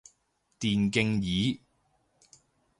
[0.59, 1.59] 電競椅